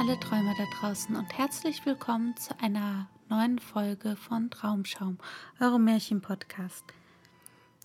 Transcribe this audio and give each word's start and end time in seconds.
alle 0.00 0.18
Träumer 0.18 0.54
da 0.56 0.64
draußen 0.80 1.14
und 1.14 1.36
herzlich 1.36 1.84
willkommen 1.84 2.34
zu 2.34 2.58
einer 2.58 3.06
neuen 3.28 3.58
Folge 3.58 4.16
von 4.16 4.48
Traumschaum, 4.48 5.18
eurem 5.60 5.84
Märchenpodcast. 5.84 6.84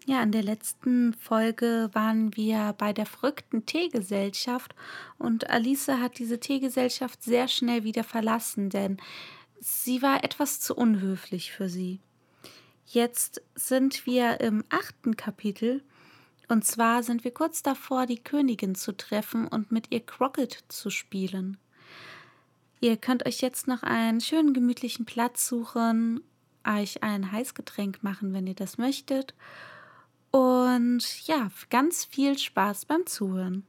Ja, 0.06 0.24
in 0.24 0.32
der 0.32 0.42
letzten 0.42 1.14
Folge 1.16 1.90
waren 1.92 2.34
wir 2.38 2.74
bei 2.78 2.94
der 2.94 3.06
verrückten 3.06 3.66
Teegesellschaft 3.66 4.74
und 5.18 5.50
Alice 5.50 5.90
hat 5.90 6.18
diese 6.18 6.40
Teegesellschaft 6.40 7.22
sehr 7.22 7.50
schnell 7.50 7.84
wieder 7.84 8.06
verlassen, 8.06 8.70
denn 8.70 8.96
sie 9.60 10.02
war 10.02 10.24
etwas 10.24 10.62
zu 10.62 10.74
unhöflich 10.74 11.52
für 11.52 11.68
sie. 11.68 12.00
Jetzt 12.86 13.42
sind 13.56 14.06
wir 14.06 14.40
im 14.40 14.64
achten 14.70 15.18
Kapitel 15.18 15.84
und 16.48 16.64
zwar 16.64 17.04
sind 17.04 17.26
wir 17.26 17.34
kurz 17.34 17.62
davor, 17.62 18.06
die 18.06 18.24
Königin 18.24 18.74
zu 18.74 18.96
treffen 18.96 19.50
und 19.50 19.74
mit 19.74 19.92
ihr 19.92 20.06
Crockett 20.06 20.64
zu 20.70 20.90
spielen. 20.90 21.58
Ihr 22.82 22.98
könnt 22.98 23.26
euch 23.26 23.42
jetzt 23.42 23.68
noch 23.68 23.84
einen 23.84 24.22
schönen 24.22 24.54
gemütlichen 24.54 25.06
Platz 25.06 25.48
suchen, 25.48 26.22
euch 26.68 27.04
ein 27.04 27.32
Heißgetränk 27.32 28.04
machen, 28.04 28.34
wenn 28.34 28.48
ihr 28.48 28.56
das 28.56 28.78
möchtet. 28.78 29.34
Und 30.32 31.28
ja, 31.28 31.50
ganz 31.70 32.06
viel 32.06 32.38
Spaß 32.38 32.86
beim 32.86 33.06
Zuhören. 33.06 33.66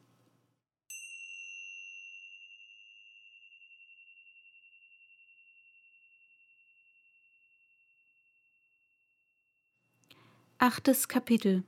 Achtes 10.58 11.06
Kapitel 11.06 11.62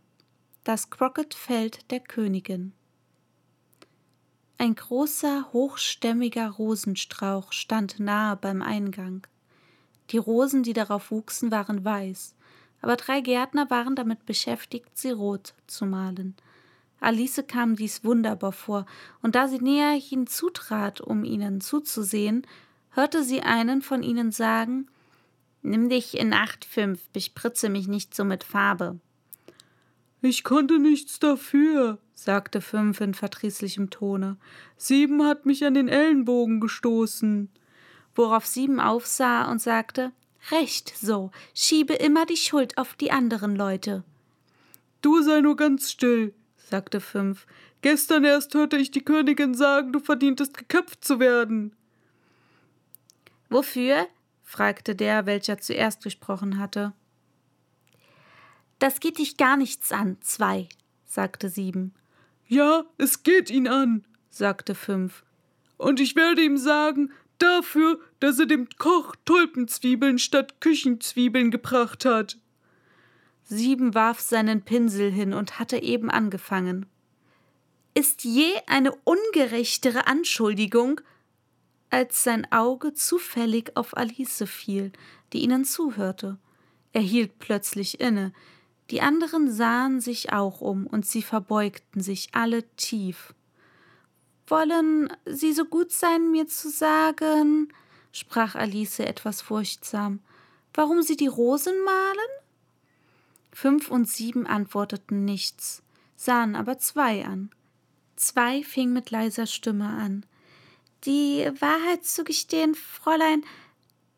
das 0.68 0.90
Crockett-Feld 0.90 1.90
der 1.90 2.00
Königin. 2.00 2.74
Ein 4.60 4.74
großer, 4.74 5.52
hochstämmiger 5.52 6.50
Rosenstrauch 6.50 7.52
stand 7.52 8.00
nahe 8.00 8.34
beim 8.34 8.60
Eingang. 8.60 9.24
Die 10.10 10.18
Rosen, 10.18 10.64
die 10.64 10.72
darauf 10.72 11.12
wuchsen, 11.12 11.52
waren 11.52 11.84
weiß, 11.84 12.34
aber 12.82 12.96
drei 12.96 13.20
Gärtner 13.20 13.70
waren 13.70 13.94
damit 13.94 14.26
beschäftigt, 14.26 14.98
sie 14.98 15.12
rot 15.12 15.54
zu 15.68 15.86
malen. 15.86 16.34
Alice 16.98 17.44
kam 17.46 17.76
dies 17.76 18.02
wunderbar 18.02 18.50
vor, 18.50 18.84
und 19.22 19.36
da 19.36 19.46
sie 19.46 19.60
näher 19.60 19.92
hinzutrat, 19.92 21.00
um 21.00 21.22
ihnen 21.22 21.60
zuzusehen, 21.60 22.44
hörte 22.90 23.22
sie 23.22 23.42
einen 23.42 23.80
von 23.80 24.02
ihnen 24.02 24.32
sagen 24.32 24.88
Nimm 25.62 25.88
dich 25.88 26.18
in 26.18 26.32
Acht, 26.32 26.64
Fünf, 26.64 27.08
bespritze 27.10 27.68
mich 27.68 27.86
nicht 27.86 28.12
so 28.12 28.24
mit 28.24 28.42
Farbe. 28.42 28.98
Ich 30.20 30.42
konnte 30.42 30.80
nichts 30.80 31.20
dafür, 31.20 31.98
sagte 32.14 32.60
Fünf 32.60 33.00
in 33.00 33.14
verdrießlichem 33.14 33.90
Tone. 33.90 34.36
Sieben 34.76 35.24
hat 35.24 35.46
mich 35.46 35.64
an 35.64 35.74
den 35.74 35.88
Ellenbogen 35.88 36.60
gestoßen. 36.60 37.48
Worauf 38.16 38.44
Sieben 38.46 38.80
aufsah 38.80 39.48
und 39.50 39.62
sagte 39.62 40.12
Recht 40.50 40.92
so, 40.96 41.30
schiebe 41.54 41.94
immer 41.94 42.26
die 42.26 42.36
Schuld 42.36 42.78
auf 42.78 42.94
die 42.94 43.12
anderen 43.12 43.54
Leute. 43.54 44.02
Du 45.02 45.22
sei 45.22 45.40
nur 45.40 45.56
ganz 45.56 45.90
still, 45.90 46.34
sagte 46.56 47.00
Fünf. 47.00 47.46
Gestern 47.80 48.24
erst 48.24 48.54
hörte 48.54 48.76
ich 48.76 48.90
die 48.90 49.04
Königin 49.04 49.54
sagen, 49.54 49.92
du 49.92 50.00
verdientest 50.00 50.56
geköpft 50.56 51.04
zu 51.04 51.20
werden. 51.20 51.76
Wofür? 53.48 54.08
fragte 54.42 54.96
der, 54.96 55.26
welcher 55.26 55.58
zuerst 55.58 56.02
gesprochen 56.02 56.58
hatte. 56.58 56.92
Das 58.78 59.00
geht 59.00 59.18
dich 59.18 59.36
gar 59.36 59.56
nichts 59.56 59.92
an, 59.92 60.16
zwei, 60.20 60.68
sagte 61.04 61.48
sieben. 61.48 61.94
Ja, 62.46 62.84
es 62.96 63.22
geht 63.22 63.50
ihn 63.50 63.68
an, 63.68 64.04
sagte 64.30 64.74
fünf. 64.74 65.24
Und 65.76 66.00
ich 66.00 66.16
werde 66.16 66.42
ihm 66.42 66.56
sagen, 66.56 67.12
dafür, 67.38 68.00
dass 68.20 68.38
er 68.38 68.46
dem 68.46 68.68
Koch 68.78 69.14
Tulpenzwiebeln 69.24 70.18
statt 70.18 70.60
Küchenzwiebeln 70.60 71.50
gebracht 71.50 72.04
hat. 72.04 72.38
Sieben 73.44 73.94
warf 73.94 74.20
seinen 74.20 74.62
Pinsel 74.62 75.10
hin 75.10 75.32
und 75.32 75.58
hatte 75.58 75.82
eben 75.82 76.10
angefangen. 76.10 76.86
Ist 77.94 78.24
je 78.24 78.52
eine 78.66 78.92
ungerechtere 79.04 80.06
Anschuldigung, 80.06 81.00
als 81.90 82.22
sein 82.22 82.50
Auge 82.52 82.92
zufällig 82.92 83.76
auf 83.76 83.96
Alice 83.96 84.44
fiel, 84.46 84.92
die 85.32 85.38
ihnen 85.38 85.64
zuhörte. 85.64 86.38
Er 86.92 87.00
hielt 87.00 87.38
plötzlich 87.38 88.00
inne, 88.00 88.32
die 88.90 89.00
anderen 89.00 89.50
sahen 89.50 90.00
sich 90.00 90.32
auch 90.32 90.60
um, 90.60 90.86
und 90.86 91.06
sie 91.06 91.22
verbeugten 91.22 92.00
sich 92.00 92.30
alle 92.32 92.64
tief. 92.76 93.34
Wollen 94.46 95.12
Sie 95.26 95.52
so 95.52 95.66
gut 95.66 95.92
sein, 95.92 96.30
mir 96.30 96.46
zu 96.46 96.70
sagen, 96.70 97.68
sprach 98.12 98.54
Alice 98.54 99.00
etwas 99.00 99.42
furchtsam, 99.42 100.20
warum 100.72 101.02
Sie 101.02 101.16
die 101.16 101.26
Rosen 101.26 101.74
malen? 101.84 102.30
Fünf 103.52 103.90
und 103.90 104.08
sieben 104.08 104.46
antworteten 104.46 105.24
nichts, 105.24 105.82
sahen 106.16 106.56
aber 106.56 106.78
zwei 106.78 107.26
an. 107.26 107.50
Zwei 108.16 108.62
fing 108.62 108.92
mit 108.92 109.10
leiser 109.10 109.46
Stimme 109.46 109.88
an. 109.88 110.24
Die 111.04 111.50
Wahrheit 111.60 112.04
zu 112.04 112.24
gestehen, 112.24 112.74
Fräulein, 112.74 113.44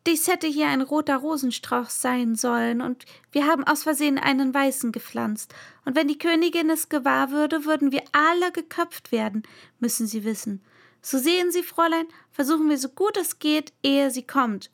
dies 0.07 0.29
hätte 0.29 0.47
hier 0.47 0.69
ein 0.69 0.81
roter 0.81 1.17
Rosenstrauch 1.17 1.91
sein 1.91 2.35
sollen, 2.35 2.81
und 2.81 3.05
wir 3.33 3.47
haben 3.47 3.65
aus 3.65 3.83
Versehen 3.83 4.19
einen 4.19 4.55
weißen 4.55 4.93
gepflanzt. 4.93 5.55
Und 5.85 5.95
wenn 5.97 6.09
die 6.09 6.19
Königin 6.19 6.71
es 6.71 6.89
gewahr 6.89 7.31
würde, 7.31 7.65
würden 7.67 7.93
wir 7.93 8.03
alle 8.13 8.51
geköpft 8.53 9.13
werden, 9.13 9.43
müssen 9.79 10.07
Sie 10.07 10.25
wissen. 10.25 10.63
So 11.03 11.19
sehen 11.19 11.51
Sie, 11.51 11.63
Fräulein, 11.63 12.07
versuchen 12.31 12.69
wir 12.69 12.79
so 12.79 12.89
gut 12.89 13.17
es 13.17 13.39
geht, 13.39 13.73
ehe 13.83 14.11
sie 14.11 14.27
kommt. 14.27 14.71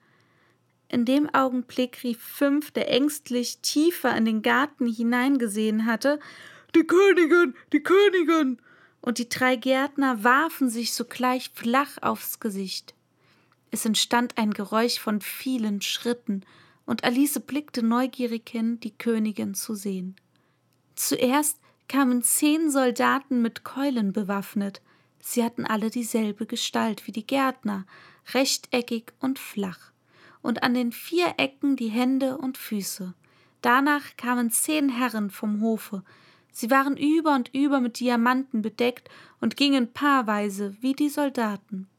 In 0.88 1.04
dem 1.04 1.32
Augenblick 1.34 2.02
rief 2.04 2.20
Fünf, 2.22 2.70
der 2.70 2.88
ängstlich 2.90 3.58
tiefer 3.60 4.16
in 4.16 4.24
den 4.24 4.42
Garten 4.42 4.86
hineingesehen 4.86 5.86
hatte, 5.86 6.20
Die 6.74 6.86
Königin, 6.86 7.54
die 7.72 7.82
Königin! 7.82 8.58
Und 9.00 9.18
die 9.18 9.28
drei 9.28 9.56
Gärtner 9.56 10.24
warfen 10.24 10.68
sich 10.68 10.92
sogleich 10.92 11.50
flach 11.54 11.98
aufs 12.02 12.40
Gesicht. 12.40 12.95
Es 13.76 13.84
entstand 13.84 14.38
ein 14.38 14.54
Geräusch 14.54 14.98
von 14.98 15.20
vielen 15.20 15.82
Schritten, 15.82 16.46
und 16.86 17.04
Alice 17.04 17.38
blickte 17.40 17.82
neugierig 17.82 18.48
hin, 18.48 18.80
die 18.80 18.96
Königin 18.96 19.52
zu 19.52 19.74
sehen. 19.74 20.16
Zuerst 20.94 21.60
kamen 21.86 22.22
zehn 22.22 22.70
Soldaten 22.70 23.42
mit 23.42 23.64
Keulen 23.64 24.14
bewaffnet. 24.14 24.80
Sie 25.20 25.44
hatten 25.44 25.66
alle 25.66 25.90
dieselbe 25.90 26.46
Gestalt 26.46 27.06
wie 27.06 27.12
die 27.12 27.26
Gärtner, 27.26 27.84
rechteckig 28.32 29.12
und 29.20 29.38
flach, 29.38 29.92
und 30.40 30.62
an 30.62 30.72
den 30.72 30.90
vier 30.90 31.34
Ecken 31.36 31.76
die 31.76 31.90
Hände 31.90 32.38
und 32.38 32.56
Füße. 32.56 33.12
Danach 33.60 34.16
kamen 34.16 34.50
zehn 34.50 34.88
Herren 34.88 35.28
vom 35.28 35.60
Hofe. 35.60 36.02
Sie 36.50 36.70
waren 36.70 36.96
über 36.96 37.34
und 37.34 37.52
über 37.52 37.80
mit 37.80 38.00
Diamanten 38.00 38.62
bedeckt 38.62 39.10
und 39.42 39.54
gingen 39.54 39.92
paarweise 39.92 40.74
wie 40.80 40.94
die 40.94 41.10
Soldaten. 41.10 41.90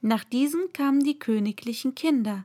Nach 0.00 0.24
diesen 0.24 0.72
kamen 0.72 1.02
die 1.02 1.18
königlichen 1.18 1.94
Kinder. 1.94 2.44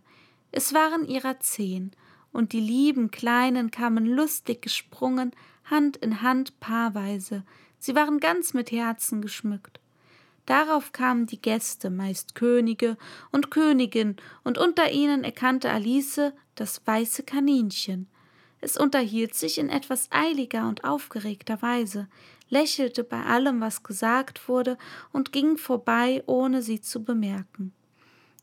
Es 0.51 0.73
waren 0.73 1.07
ihrer 1.07 1.39
zehn, 1.39 1.91
und 2.31 2.53
die 2.53 2.61
lieben 2.61 3.11
Kleinen 3.11 3.71
kamen 3.71 4.05
lustig 4.05 4.61
gesprungen, 4.61 5.31
Hand 5.65 5.97
in 5.97 6.21
Hand 6.21 6.59
paarweise. 6.59 7.43
Sie 7.79 7.95
waren 7.95 8.19
ganz 8.19 8.53
mit 8.53 8.71
Herzen 8.71 9.21
geschmückt. 9.21 9.79
Darauf 10.45 10.91
kamen 10.91 11.27
die 11.27 11.41
Gäste, 11.41 11.89
meist 11.89 12.35
Könige 12.35 12.97
und 13.31 13.51
Königin, 13.51 14.17
und 14.43 14.57
unter 14.57 14.91
ihnen 14.91 15.23
erkannte 15.23 15.69
Alice 15.69 16.33
das 16.55 16.81
weiße 16.85 17.23
Kaninchen. 17.23 18.07
Es 18.59 18.77
unterhielt 18.77 19.33
sich 19.33 19.57
in 19.57 19.69
etwas 19.69 20.07
eiliger 20.11 20.67
und 20.67 20.83
aufgeregter 20.83 21.61
Weise, 21.61 22.07
lächelte 22.51 23.03
bei 23.03 23.23
allem, 23.23 23.61
was 23.61 23.81
gesagt 23.81 24.47
wurde, 24.47 24.77
und 25.11 25.31
ging 25.31 25.57
vorbei, 25.57 26.21
ohne 26.27 26.61
sie 26.61 26.81
zu 26.81 27.03
bemerken. 27.03 27.73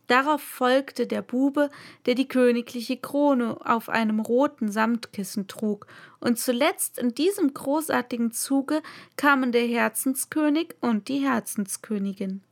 Darauf 0.09 0.41
folgte 0.41 1.07
der 1.07 1.21
Bube, 1.21 1.71
der 2.07 2.15
die 2.15 2.27
königliche 2.27 2.97
Krone 2.97 3.59
auf 3.65 3.91
einem 3.91 4.21
roten 4.21 4.73
Samtkissen 4.73 5.47
trug, 5.47 5.87
und 6.19 6.39
zuletzt 6.39 6.99
in 6.99 7.15
diesem 7.15 7.53
großartigen 7.53 8.33
Zuge 8.33 8.83
kamen 9.17 9.53
der 9.53 9.67
Herzenskönig 9.67 10.75
und 10.81 11.09
die 11.09 11.19
Herzenskönigin. 11.19 12.43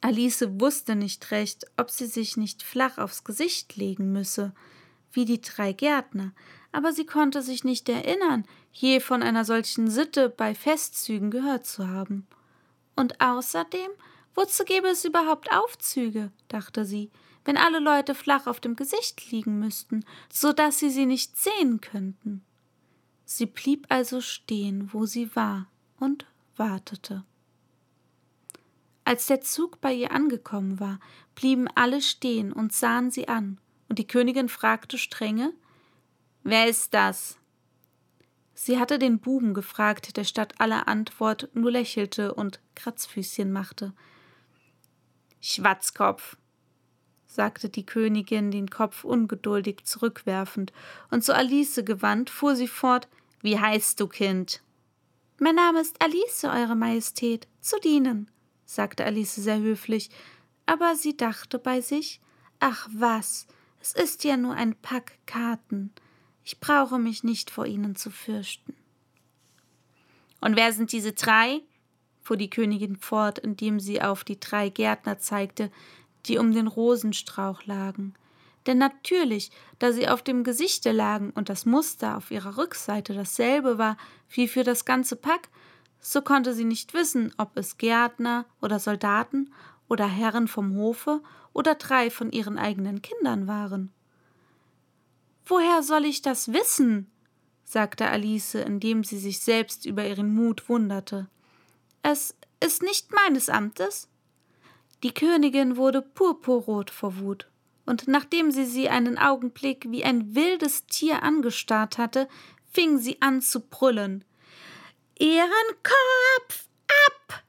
Alice 0.00 0.46
wusste 0.60 0.94
nicht 0.94 1.32
recht, 1.32 1.66
ob 1.76 1.90
sie 1.90 2.06
sich 2.06 2.36
nicht 2.36 2.62
flach 2.62 2.98
aufs 2.98 3.24
Gesicht 3.24 3.76
legen 3.76 4.12
müsse, 4.12 4.52
wie 5.12 5.24
die 5.24 5.40
drei 5.40 5.72
Gärtner, 5.72 6.32
aber 6.70 6.92
sie 6.92 7.06
konnte 7.06 7.42
sich 7.42 7.64
nicht 7.64 7.88
erinnern, 7.88 8.44
je 8.76 9.00
von 9.00 9.22
einer 9.22 9.44
solchen 9.44 9.88
Sitte 9.88 10.28
bei 10.28 10.54
Festzügen 10.54 11.30
gehört 11.30 11.66
zu 11.66 11.88
haben. 11.88 12.26
Und 12.94 13.20
außerdem, 13.20 13.90
wozu 14.34 14.64
gäbe 14.64 14.88
es 14.88 15.04
überhaupt 15.04 15.50
Aufzüge, 15.50 16.30
dachte 16.48 16.84
sie, 16.84 17.10
wenn 17.44 17.56
alle 17.56 17.78
Leute 17.78 18.14
flach 18.14 18.46
auf 18.46 18.60
dem 18.60 18.76
Gesicht 18.76 19.30
liegen 19.30 19.60
müssten, 19.60 20.04
so 20.30 20.52
dass 20.52 20.78
sie 20.78 20.90
sie 20.90 21.06
nicht 21.06 21.36
sehen 21.38 21.80
könnten. 21.80 22.44
Sie 23.24 23.46
blieb 23.46 23.86
also 23.88 24.20
stehen, 24.20 24.90
wo 24.92 25.06
sie 25.06 25.34
war, 25.34 25.68
und 25.98 26.26
wartete. 26.56 27.24
Als 29.04 29.26
der 29.26 29.40
Zug 29.40 29.80
bei 29.80 29.94
ihr 29.94 30.10
angekommen 30.10 30.80
war, 30.80 31.00
blieben 31.34 31.68
alle 31.74 32.02
stehen 32.02 32.52
und 32.52 32.72
sahen 32.72 33.10
sie 33.10 33.28
an, 33.28 33.58
und 33.88 33.98
die 33.98 34.06
Königin 34.06 34.48
fragte 34.48 34.98
strenge 34.98 35.52
Wer 36.42 36.68
ist 36.68 36.92
das? 36.92 37.38
Sie 38.58 38.78
hatte 38.78 38.98
den 38.98 39.18
Buben 39.18 39.52
gefragt, 39.52 40.16
der 40.16 40.24
statt 40.24 40.54
aller 40.56 40.88
Antwort 40.88 41.50
nur 41.52 41.70
lächelte 41.70 42.32
und 42.32 42.58
Kratzfüßchen 42.74 43.52
machte. 43.52 43.92
Schwatzkopf, 45.42 46.38
sagte 47.26 47.68
die 47.68 47.84
Königin, 47.84 48.50
den 48.50 48.70
Kopf 48.70 49.04
ungeduldig 49.04 49.84
zurückwerfend, 49.84 50.72
und 51.10 51.22
zu 51.22 51.34
Alice 51.34 51.82
gewandt, 51.84 52.30
fuhr 52.30 52.56
sie 52.56 52.66
fort 52.66 53.08
Wie 53.42 53.60
heißt 53.60 54.00
du, 54.00 54.08
Kind? 54.08 54.62
Mein 55.38 55.56
Name 55.56 55.82
ist 55.82 56.02
Alice, 56.02 56.44
Eure 56.44 56.76
Majestät, 56.76 57.46
zu 57.60 57.78
dienen, 57.78 58.30
sagte 58.64 59.04
Alice 59.04 59.34
sehr 59.34 59.58
höflich, 59.58 60.08
aber 60.64 60.96
sie 60.96 61.14
dachte 61.14 61.58
bei 61.58 61.82
sich 61.82 62.22
Ach 62.58 62.88
was, 62.90 63.46
es 63.82 63.92
ist 63.92 64.24
ja 64.24 64.38
nur 64.38 64.54
ein 64.54 64.74
Pack 64.76 65.18
Karten. 65.26 65.92
Ich 66.48 66.60
brauche 66.60 67.00
mich 67.00 67.24
nicht 67.24 67.50
vor 67.50 67.66
ihnen 67.66 67.96
zu 67.96 68.08
fürchten. 68.08 68.72
Und 70.40 70.54
wer 70.54 70.72
sind 70.72 70.92
diese 70.92 71.12
drei? 71.12 71.60
fuhr 72.22 72.36
die 72.36 72.50
Königin 72.50 72.94
fort, 72.94 73.40
indem 73.40 73.80
sie 73.80 74.00
auf 74.00 74.22
die 74.22 74.38
drei 74.38 74.68
Gärtner 74.68 75.18
zeigte, 75.18 75.72
die 76.26 76.38
um 76.38 76.52
den 76.52 76.68
Rosenstrauch 76.68 77.64
lagen. 77.66 78.14
Denn 78.64 78.78
natürlich, 78.78 79.50
da 79.80 79.92
sie 79.92 80.06
auf 80.08 80.22
dem 80.22 80.44
Gesichte 80.44 80.92
lagen 80.92 81.30
und 81.30 81.48
das 81.48 81.66
Muster 81.66 82.16
auf 82.16 82.30
ihrer 82.30 82.56
Rückseite 82.56 83.12
dasselbe 83.12 83.76
war 83.76 83.96
wie 84.30 84.46
für 84.46 84.62
das 84.62 84.84
ganze 84.84 85.16
Pack, 85.16 85.48
so 86.00 86.22
konnte 86.22 86.54
sie 86.54 86.64
nicht 86.64 86.94
wissen, 86.94 87.34
ob 87.38 87.56
es 87.56 87.76
Gärtner 87.76 88.46
oder 88.62 88.78
Soldaten 88.78 89.52
oder 89.88 90.06
Herren 90.06 90.46
vom 90.46 90.76
Hofe 90.76 91.22
oder 91.52 91.74
drei 91.74 92.08
von 92.08 92.30
ihren 92.30 92.56
eigenen 92.56 93.02
Kindern 93.02 93.48
waren. 93.48 93.92
Woher 95.46 95.82
soll 95.82 96.04
ich 96.04 96.22
das 96.22 96.52
wissen? 96.52 97.10
sagte 97.64 98.08
Alice, 98.08 98.54
indem 98.54 99.04
sie 99.04 99.18
sich 99.18 99.40
selbst 99.40 99.86
über 99.86 100.06
ihren 100.06 100.34
Mut 100.34 100.68
wunderte. 100.68 101.28
Es 102.02 102.34
ist 102.60 102.82
nicht 102.82 103.12
meines 103.12 103.48
Amtes. 103.48 104.08
Die 105.02 105.12
Königin 105.14 105.76
wurde 105.76 106.02
purpurrot 106.02 106.90
vor 106.90 107.18
Wut, 107.18 107.48
und 107.84 108.08
nachdem 108.08 108.50
sie 108.50 108.64
sie 108.64 108.88
einen 108.88 109.18
Augenblick 109.18 109.86
wie 109.90 110.04
ein 110.04 110.34
wildes 110.34 110.86
Tier 110.86 111.22
angestarrt 111.22 111.98
hatte, 111.98 112.28
fing 112.72 112.98
sie 112.98 113.20
an 113.22 113.40
zu 113.40 113.60
brüllen. 113.60 114.24
Ihren 115.18 115.50
Kopf 115.82 116.68
ab! 117.08 117.44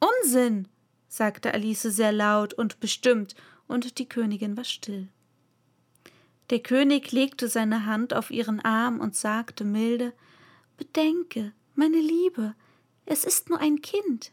Unsinn, 0.00 0.68
sagte 1.08 1.52
Alice 1.52 1.82
sehr 1.82 2.12
laut 2.12 2.54
und 2.54 2.80
bestimmt, 2.80 3.34
und 3.68 3.98
die 3.98 4.08
Königin 4.08 4.56
war 4.56 4.64
still. 4.64 5.08
Der 6.50 6.60
König 6.60 7.12
legte 7.12 7.48
seine 7.48 7.86
Hand 7.86 8.14
auf 8.14 8.30
ihren 8.30 8.60
Arm 8.60 9.00
und 9.00 9.16
sagte 9.16 9.64
milde 9.64 10.12
Bedenke, 10.76 11.52
meine 11.74 12.00
Liebe, 12.00 12.54
es 13.06 13.24
ist 13.24 13.48
nur 13.48 13.58
ein 13.60 13.80
Kind. 13.80 14.32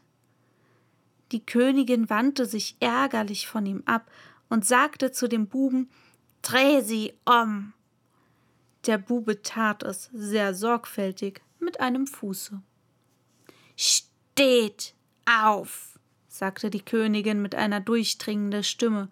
Die 1.32 1.44
Königin 1.44 2.10
wandte 2.10 2.46
sich 2.46 2.76
ärgerlich 2.80 3.46
von 3.46 3.64
ihm 3.66 3.82
ab 3.86 4.10
und 4.48 4.66
sagte 4.66 5.12
zu 5.12 5.28
dem 5.28 5.46
Buben 5.46 5.88
Dreh 6.42 6.80
sie 6.80 7.14
um. 7.24 7.72
Der 8.86 8.98
Bube 8.98 9.42
tat 9.42 9.82
es 9.82 10.08
sehr 10.12 10.54
sorgfältig 10.54 11.42
mit 11.58 11.80
einem 11.80 12.06
Fuße. 12.06 12.62
Steht 13.76 14.94
auf, 15.26 15.98
sagte 16.28 16.70
die 16.70 16.80
Königin 16.80 17.42
mit 17.42 17.54
einer 17.54 17.80
durchdringenden 17.80 18.64
Stimme 18.64 19.10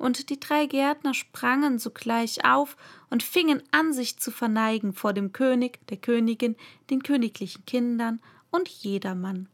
und 0.00 0.30
die 0.30 0.40
drei 0.40 0.64
Gärtner 0.64 1.12
sprangen 1.12 1.78
sogleich 1.78 2.42
auf 2.44 2.76
und 3.10 3.22
fingen 3.22 3.62
an, 3.70 3.92
sich 3.92 4.18
zu 4.18 4.30
verneigen 4.30 4.94
vor 4.94 5.12
dem 5.12 5.32
König, 5.32 5.86
der 5.88 5.98
Königin, 5.98 6.56
den 6.88 7.02
königlichen 7.02 7.66
Kindern 7.66 8.20
und 8.50 8.68
jedermann. 8.68 9.48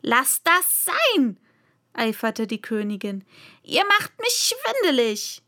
Lass 0.00 0.40
das 0.44 0.86
sein! 0.86 1.36
eiferte 1.94 2.46
die 2.46 2.62
Königin. 2.62 3.24
Ihr 3.64 3.84
macht 3.86 4.16
mich 4.20 4.54
schwindelig! 4.54 5.42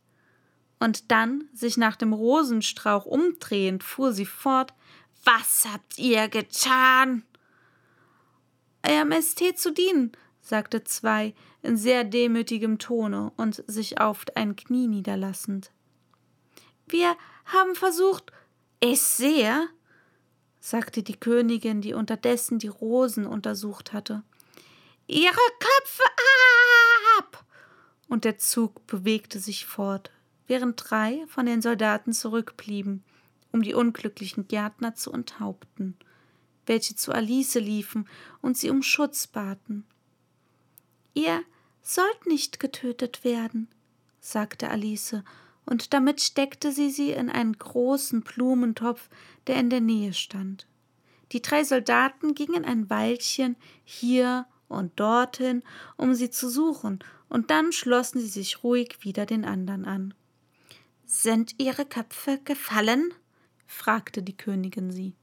Und 0.81 1.13
dann, 1.13 1.49
sich 1.53 1.77
nach 1.77 1.95
dem 1.95 2.13
Rosenstrauch 2.13 3.07
umdrehend, 3.07 3.85
fuhr 3.85 4.13
sie 4.13 4.27
fort. 4.27 4.75
Was 5.23 5.65
habt 5.71 5.97
ihr 5.97 6.29
getan? 6.29 7.23
Euer 8.83 9.05
Majestät 9.05 9.61
zu 9.61 9.73
dienen, 9.73 10.11
sagte 10.41 10.83
zwei 10.83 11.35
in 11.63 11.77
sehr 11.77 12.05
demütigem 12.05 12.79
Tone 12.79 13.33
und 13.37 13.63
sich 13.67 14.01
auf 14.01 14.25
ein 14.35 14.57
Knie 14.57 14.89
niederlassend. 14.89 15.71
Wir 16.87 17.17
haben 17.45 17.75
versucht. 17.75 18.33
Ich 18.81 19.03
sehe, 19.03 19.69
sagte 20.59 21.03
die 21.03 21.17
Königin, 21.17 21.81
die 21.81 21.95
unterdessen 21.95 22.59
die 22.59 22.69
Rosen 22.69 23.27
untersucht 23.27 23.93
hatte. 23.93 24.23
Ihre 25.07 25.35
Köpfe 25.59 26.05
ab! 27.19 27.45
Und 28.09 28.25
der 28.25 28.39
Zug 28.39 28.87
bewegte 28.87 29.39
sich 29.39 29.67
fort, 29.67 30.11
während 30.47 30.91
drei 30.91 31.25
von 31.29 31.47
den 31.47 31.63
Soldaten 31.63 32.13
zurückblieben, 32.13 33.05
um 33.53 33.63
die 33.63 33.75
unglücklichen 33.75 34.49
Gärtner 34.49 34.95
zu 34.95 35.13
enthaupten, 35.13 35.97
welche 36.67 36.95
zu 36.95 37.13
Alice 37.13 37.55
liefen 37.55 38.09
und 38.41 38.57
sie 38.57 38.71
um 38.71 38.83
Schutz 38.83 39.27
baten. 39.27 39.85
Ihr 41.15 41.43
sollt 41.83 42.27
nicht 42.27 42.61
getötet 42.61 43.25
werden, 43.25 43.69
sagte 44.21 44.71
Alice, 44.71 45.17
und 45.67 45.93
damit 45.93 46.21
steckte 46.21 46.73
sie 46.73 46.91
sie 46.91 47.11
in 47.13 47.31
einen 47.31 47.57
großen 47.57 48.23
Blumentopf, 48.23 49.09
der 49.47 49.57
in 49.57 49.71
der 49.71 49.81
Nähe 49.81 50.13
stand. 50.13 50.67
Die 51.33 51.43
drei 51.43 51.65
Soldaten 51.65 52.35
gingen 52.35 52.65
ein 52.65 52.91
Weilchen 52.91 53.57
hier 53.85 54.47
und 54.69 54.99
dorthin, 54.99 55.63
um 55.97 56.15
sie 56.15 56.31
zu 56.31 56.49
suchen, 56.49 57.01
und 57.29 57.51
dann 57.51 57.73
schlossen 57.73 58.21
sie 58.21 58.29
sich 58.29 58.65
ruhig 58.65 58.99
wieder 59.03 59.27
den 59.27 59.45
anderen 59.45 59.85
an. 59.85 60.15
Sind 61.05 61.55
ihre 61.59 61.85
Köpfe 61.85 62.41
gefallen? 62.45 63.13
fragte 63.67 64.23
die 64.23 64.37
Königin 64.37 64.91
sie. 64.91 65.15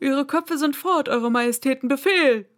Ihre 0.00 0.26
Köpfe 0.26 0.58
sind 0.58 0.74
fort, 0.74 1.08
Eure 1.08 1.30
Majestäten 1.30 1.88
Befehl, 1.88 2.48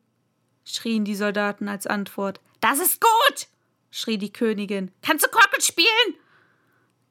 schrien 0.64 1.04
die 1.04 1.14
Soldaten 1.14 1.68
als 1.68 1.86
Antwort. 1.86 2.40
Das 2.60 2.78
ist 2.78 3.00
gut, 3.00 3.48
schrie 3.90 4.18
die 4.18 4.32
Königin. 4.32 4.90
Kannst 5.02 5.24
du 5.24 5.28
Korken 5.28 5.60
spielen? 5.60 6.14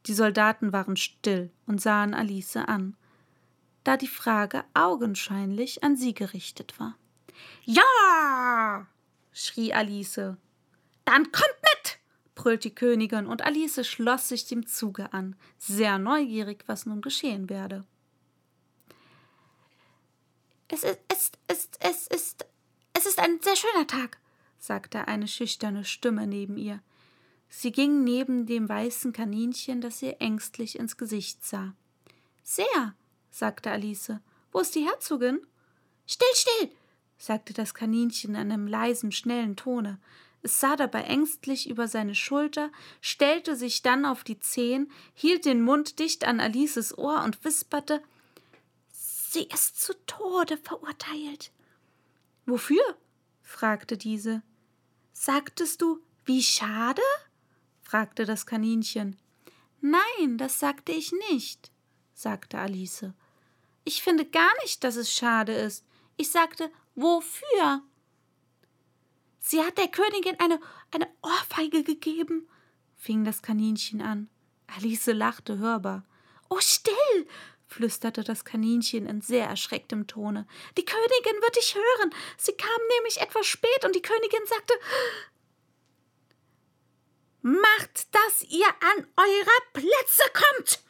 Die 0.06 0.14
Soldaten 0.14 0.74
waren 0.74 0.98
still 0.98 1.52
und 1.66 1.82
sahen 1.82 2.14
Alice 2.14 2.58
an, 2.58 2.98
da 3.84 3.96
die 3.96 4.08
Frage 4.08 4.66
augenscheinlich 4.74 5.84
an 5.84 5.96
sie 5.96 6.14
gerichtet 6.14 6.80
war. 6.80 6.98
Ja, 7.64 8.88
schrie 9.32 9.74
Alice. 9.74 10.36
Dann 11.06 11.32
kommt 11.32 11.58
mit, 11.62 12.00
brüllte 12.36 12.70
die 12.70 12.76
Königin, 12.76 13.28
und 13.28 13.44
Alice 13.44 13.86
schloss 13.88 14.30
sich 14.30 14.46
dem 14.46 14.66
Zuge 14.68 15.14
an, 15.14 15.36
sehr 15.58 16.00
neugierig, 16.00 16.64
was 16.68 16.86
nun 16.86 17.02
geschehen 17.02 17.50
werde. 17.50 17.86
Es 20.68 20.84
ist, 20.84 21.00
es 21.08 21.32
ist, 21.48 21.78
es 21.82 22.08
ist 22.08 22.46
es 22.94 23.06
ist 23.06 23.20
ein 23.20 23.40
sehr 23.42 23.56
schöner 23.56 23.88
Tag, 23.88 24.18
sagte 24.60 25.08
eine 25.08 25.28
schüchterne 25.28 25.84
Stimme 25.86 26.28
neben 26.28 26.58
ihr. 26.58 26.82
Sie 27.50 27.72
ging 27.72 28.04
neben 28.04 28.46
dem 28.46 28.68
weißen 28.68 29.14
Kaninchen, 29.14 29.82
das 29.82 30.02
ihr 30.02 30.20
ängstlich 30.20 30.80
ins 30.80 30.98
Gesicht 30.98 31.46
sah. 31.46 31.74
Sehr, 32.44 32.96
sagte 33.30 33.72
Alice. 33.72 34.14
Wo 34.52 34.60
ist 34.60 34.76
die 34.76 34.86
Herzogin? 34.86 35.46
Still, 36.08 36.36
still, 36.36 36.70
sagte 37.18 37.54
das 37.54 37.74
Kaninchen 37.74 38.32
in 38.32 38.52
einem 38.52 38.68
leisen, 38.68 39.12
schnellen 39.12 39.56
Tone. 39.56 40.00
Es 40.42 40.60
sah 40.60 40.76
dabei 40.76 41.04
ängstlich 41.04 41.70
über 41.70 41.88
seine 41.88 42.16
Schulter, 42.16 42.70
stellte 43.02 43.56
sich 43.56 43.82
dann 43.82 44.06
auf 44.06 44.24
die 44.24 44.40
Zehen, 44.40 44.92
hielt 45.14 45.46
den 45.46 45.62
Mund 45.62 46.00
dicht 46.00 46.26
an 46.26 46.40
Alices 46.40 46.98
Ohr 46.98 47.24
und 47.24 47.44
wisperte 47.46 48.02
Sie 48.92 49.44
ist 49.44 49.82
zu 49.82 49.94
Tode 50.06 50.58
verurteilt. 50.58 51.52
Wofür? 52.46 52.84
fragte 53.42 53.98
diese. 53.98 54.42
Sagtest 55.12 55.82
du, 55.82 56.02
wie 56.26 56.44
schade? 56.44 57.02
fragte 57.82 58.26
das 58.26 58.46
Kaninchen. 58.46 59.18
Nein, 59.82 60.38
das 60.38 60.60
sagte 60.60 60.92
ich 60.92 61.12
nicht, 61.30 61.72
sagte 62.14 62.58
Alice. 62.58 63.06
Ich 63.84 64.02
finde 64.02 64.26
gar 64.26 64.52
nicht, 64.64 64.84
dass 64.84 64.96
es 64.96 65.14
schade 65.14 65.54
ist. 65.54 65.86
Ich 66.16 66.32
sagte, 66.32 66.72
wofür? 66.96 67.84
Sie 69.40 69.62
hat 69.62 69.78
der 69.78 69.90
Königin 69.90 70.40
eine, 70.40 70.60
eine 70.92 71.08
Ohrfeige 71.22 71.84
gegeben, 71.84 72.48
fing 72.96 73.26
das 73.26 73.42
Kaninchen 73.42 74.02
an. 74.02 74.30
Alice 74.68 75.08
lachte 75.08 75.58
hörbar. 75.58 76.06
Oh, 76.50 76.60
still, 76.62 77.28
flüsterte 77.74 78.24
das 78.24 78.46
Kaninchen 78.46 79.06
in 79.06 79.22
sehr 79.22 79.48
erschrecktem 79.48 80.08
Tone. 80.08 80.48
Die 80.77 80.86
Königin 80.86 81.42
wird 81.42 81.56
dich 81.56 81.75
hören. 81.75 82.13
Sie 82.38 82.53
kam 82.53 82.70
nämlich 82.98 83.20
etwas 83.20 83.46
spät 83.46 83.84
und 83.84 83.96
die 83.96 84.01
Königin 84.01 84.46
sagte, 84.46 84.74
Macht, 87.42 88.15
dass 88.15 88.44
ihr 88.50 88.68
an 88.68 89.06
eurer 89.18 89.74
Plätze 89.74 90.24
kommt! 90.34 90.84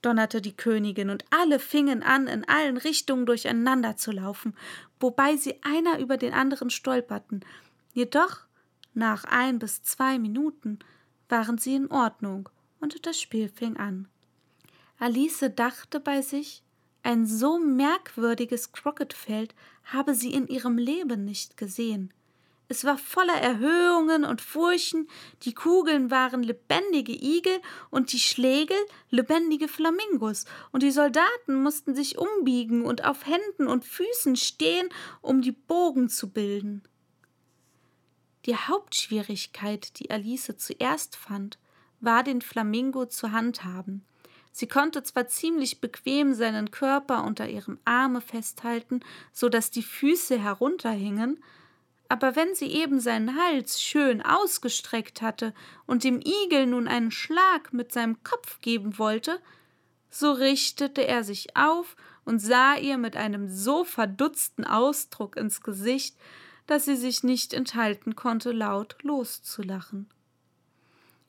donnerte 0.00 0.40
die 0.40 0.56
Königin, 0.56 1.10
und 1.10 1.24
alle 1.30 1.58
fingen 1.58 2.02
an, 2.02 2.26
in 2.26 2.48
allen 2.48 2.76
Richtungen 2.76 3.24
durcheinander 3.24 3.96
zu 3.96 4.10
laufen, 4.10 4.56
wobei 4.98 5.36
sie 5.36 5.62
einer 5.62 6.00
über 6.00 6.16
den 6.16 6.34
anderen 6.34 6.70
stolperten. 6.70 7.44
Jedoch, 7.92 8.40
nach 8.94 9.24
ein 9.24 9.58
bis 9.58 9.82
zwei 9.82 10.18
Minuten, 10.18 10.80
waren 11.28 11.58
sie 11.58 11.76
in 11.76 11.90
Ordnung, 11.90 12.48
und 12.80 13.06
das 13.06 13.20
Spiel 13.20 13.48
fing 13.48 13.76
an. 13.76 14.08
Alice 15.02 15.50
dachte 15.56 15.98
bei 15.98 16.22
sich, 16.22 16.62
ein 17.02 17.26
so 17.26 17.58
merkwürdiges 17.58 18.70
Crocketfeld 18.70 19.52
habe 19.82 20.14
sie 20.14 20.32
in 20.32 20.46
ihrem 20.46 20.78
Leben 20.78 21.24
nicht 21.24 21.56
gesehen. 21.56 22.14
Es 22.68 22.84
war 22.84 22.96
voller 22.98 23.34
Erhöhungen 23.34 24.24
und 24.24 24.40
Furchen, 24.40 25.08
die 25.42 25.54
Kugeln 25.54 26.12
waren 26.12 26.44
lebendige 26.44 27.14
Igel 27.20 27.60
und 27.90 28.12
die 28.12 28.20
Schlägel 28.20 28.76
lebendige 29.10 29.66
Flamingos, 29.66 30.44
und 30.70 30.84
die 30.84 30.92
Soldaten 30.92 31.60
mussten 31.64 31.96
sich 31.96 32.16
umbiegen 32.16 32.84
und 32.84 33.04
auf 33.04 33.26
Händen 33.26 33.66
und 33.66 33.84
Füßen 33.84 34.36
stehen, 34.36 34.88
um 35.20 35.42
die 35.42 35.50
Bogen 35.50 36.10
zu 36.10 36.30
bilden. 36.30 36.80
Die 38.46 38.54
Hauptschwierigkeit, 38.54 39.98
die 39.98 40.12
Alice 40.12 40.54
zuerst 40.58 41.16
fand, 41.16 41.58
war, 41.98 42.22
den 42.22 42.40
Flamingo 42.40 43.06
zu 43.06 43.32
handhaben. 43.32 44.06
Sie 44.52 44.68
konnte 44.68 45.02
zwar 45.02 45.26
ziemlich 45.28 45.80
bequem 45.80 46.34
seinen 46.34 46.70
Körper 46.70 47.24
unter 47.24 47.48
ihrem 47.48 47.78
Arme 47.84 48.20
festhalten, 48.20 49.00
so 49.32 49.48
dass 49.48 49.70
die 49.70 49.82
Füße 49.82 50.38
herunterhingen, 50.38 51.42
aber 52.12 52.36
wenn 52.36 52.54
sie 52.54 52.66
eben 52.66 53.00
seinen 53.00 53.40
Hals 53.40 53.82
schön 53.82 54.20
ausgestreckt 54.20 55.22
hatte 55.22 55.54
und 55.86 56.04
dem 56.04 56.20
Igel 56.20 56.66
nun 56.66 56.86
einen 56.86 57.10
Schlag 57.10 57.72
mit 57.72 57.90
seinem 57.90 58.22
Kopf 58.22 58.60
geben 58.60 58.98
wollte, 58.98 59.40
so 60.10 60.32
richtete 60.32 61.06
er 61.08 61.24
sich 61.24 61.56
auf 61.56 61.96
und 62.26 62.38
sah 62.38 62.76
ihr 62.76 62.98
mit 62.98 63.16
einem 63.16 63.48
so 63.48 63.84
verdutzten 63.84 64.66
Ausdruck 64.66 65.38
ins 65.38 65.62
Gesicht, 65.62 66.14
dass 66.66 66.84
sie 66.84 66.96
sich 66.96 67.22
nicht 67.24 67.54
enthalten 67.54 68.14
konnte, 68.14 68.52
laut 68.52 68.96
loszulachen. 69.02 70.10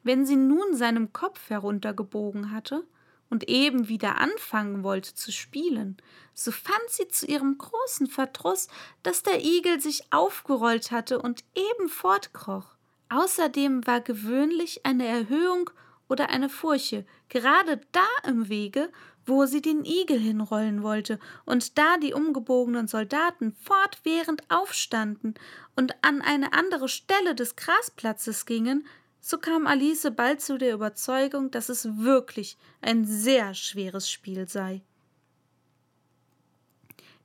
Wenn 0.03 0.25
sie 0.25 0.35
nun 0.35 0.75
seinem 0.75 1.13
Kopf 1.13 1.49
heruntergebogen 1.49 2.51
hatte, 2.51 2.83
und 3.33 3.49
eben 3.49 3.89
wieder 3.89 4.19
anfangen 4.19 4.83
wollte 4.83 5.15
zu 5.15 5.31
spielen, 5.31 5.97
so 6.35 6.51
fand 6.51 6.87
sie 6.89 7.07
zu 7.07 7.25
ihrem 7.25 7.57
großen 7.57 8.05
Verdruss, 8.05 8.67
dass 9.01 9.23
der 9.23 9.43
Igel 9.43 9.81
sich 9.81 10.03
aufgerollt 10.11 10.91
hatte 10.91 11.19
und 11.19 11.43
eben 11.55 11.89
fortkroch. 11.89 12.75
Außerdem 13.09 13.87
war 13.87 14.01
gewöhnlich 14.01 14.85
eine 14.85 15.07
Erhöhung 15.07 15.71
oder 16.07 16.29
eine 16.29 16.47
Furche 16.47 17.07
gerade 17.27 17.81
da 17.91 18.05
im 18.29 18.49
Wege, 18.49 18.91
wo 19.25 19.47
sie 19.47 19.63
den 19.63 19.83
Igel 19.83 20.19
hinrollen 20.19 20.83
wollte, 20.83 21.17
und 21.43 21.79
da 21.79 21.97
die 21.97 22.13
umgebogenen 22.13 22.87
Soldaten 22.87 23.55
fortwährend 23.55 24.43
aufstanden 24.51 25.33
und 25.75 25.95
an 26.03 26.21
eine 26.21 26.53
andere 26.53 26.87
Stelle 26.87 27.33
des 27.33 27.55
Grasplatzes 27.55 28.45
gingen, 28.45 28.85
so 29.25 29.37
kam 29.37 29.67
Alice 29.67 30.11
bald 30.13 30.41
zu 30.41 30.57
der 30.57 30.73
Überzeugung, 30.73 31.49
dass 31.49 31.69
es 31.69 31.97
wirklich 31.97 32.57
ein 32.81 33.05
sehr 33.05 33.53
schweres 33.53 34.11
Spiel 34.11 34.49
sei. 34.49 34.81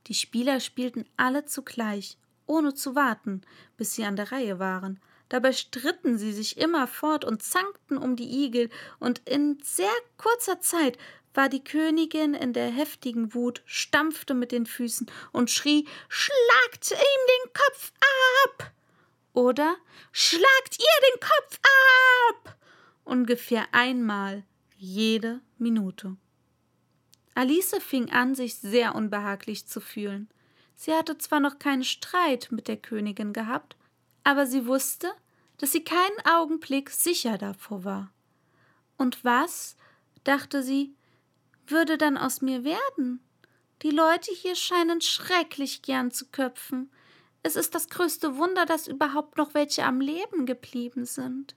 Die 0.07 0.13
Spieler 0.13 0.61
spielten 0.61 1.05
alle 1.17 1.43
zugleich, 1.43 2.17
ohne 2.45 2.73
zu 2.73 2.95
warten, 2.95 3.41
bis 3.75 3.95
sie 3.95 4.05
an 4.05 4.15
der 4.15 4.31
Reihe 4.31 4.59
waren. 4.59 5.01
Dabei 5.27 5.51
stritten 5.51 6.17
sie 6.17 6.31
sich 6.31 6.57
immerfort 6.57 7.25
und 7.25 7.43
zankten 7.43 7.97
um 7.97 8.15
die 8.15 8.45
Igel, 8.45 8.69
und 8.99 9.19
in 9.27 9.59
sehr 9.61 9.91
kurzer 10.15 10.61
Zeit 10.61 10.97
war 11.33 11.49
die 11.49 11.63
Königin 11.63 12.33
in 12.33 12.53
der 12.53 12.69
heftigen 12.69 13.33
Wut, 13.33 13.61
stampfte 13.65 14.33
mit 14.33 14.53
den 14.53 14.65
Füßen 14.65 15.11
und 15.33 15.51
schrie 15.51 15.85
Schlagt 16.07 16.91
ihm 16.91 16.97
den 16.97 17.53
Kopf 17.53 17.58
oder 19.33 19.77
Schlagt 20.11 20.77
ihr 20.77 21.11
den 21.13 21.19
Kopf 21.19 21.59
ab! 21.63 22.57
ungefähr 23.03 23.67
einmal 23.71 24.43
jede 24.77 25.41
Minute. 25.57 26.15
Alice 27.35 27.75
fing 27.79 28.11
an, 28.11 28.35
sich 28.35 28.55
sehr 28.55 28.95
unbehaglich 28.95 29.67
zu 29.67 29.81
fühlen. 29.81 30.29
Sie 30.75 30.93
hatte 30.93 31.17
zwar 31.17 31.39
noch 31.39 31.59
keinen 31.59 31.83
Streit 31.83 32.49
mit 32.51 32.67
der 32.67 32.77
Königin 32.77 33.33
gehabt, 33.33 33.75
aber 34.23 34.45
sie 34.45 34.65
wusste, 34.65 35.11
dass 35.57 35.71
sie 35.71 35.83
keinen 35.83 36.25
Augenblick 36.25 36.89
sicher 36.89 37.37
davor 37.37 37.83
war. 37.83 38.11
Und 38.97 39.23
was, 39.23 39.75
dachte 40.23 40.63
sie, 40.63 40.95
würde 41.67 41.97
dann 41.97 42.17
aus 42.17 42.41
mir 42.41 42.63
werden? 42.63 43.21
Die 43.81 43.91
Leute 43.91 44.31
hier 44.33 44.55
scheinen 44.55 45.01
schrecklich 45.01 45.81
gern 45.81 46.11
zu 46.11 46.27
köpfen. 46.27 46.91
Es 47.41 47.55
ist 47.55 47.75
das 47.75 47.87
größte 47.89 48.37
Wunder, 48.37 48.65
dass 48.65 48.87
überhaupt 48.87 49.37
noch 49.37 49.53
welche 49.53 49.85
am 49.85 50.01
Leben 50.01 50.45
geblieben 50.45 51.05
sind. 51.05 51.55